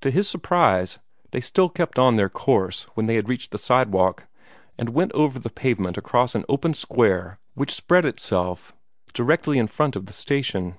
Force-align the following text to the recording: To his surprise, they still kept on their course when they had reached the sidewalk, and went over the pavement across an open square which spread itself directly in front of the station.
To 0.00 0.10
his 0.10 0.28
surprise, 0.28 0.98
they 1.30 1.40
still 1.40 1.68
kept 1.68 1.96
on 1.96 2.16
their 2.16 2.28
course 2.28 2.88
when 2.94 3.06
they 3.06 3.14
had 3.14 3.28
reached 3.28 3.52
the 3.52 3.56
sidewalk, 3.56 4.26
and 4.76 4.88
went 4.88 5.12
over 5.12 5.38
the 5.38 5.48
pavement 5.48 5.96
across 5.96 6.34
an 6.34 6.44
open 6.48 6.74
square 6.74 7.38
which 7.54 7.72
spread 7.72 8.04
itself 8.04 8.74
directly 9.14 9.58
in 9.60 9.68
front 9.68 9.94
of 9.94 10.06
the 10.06 10.12
station. 10.12 10.76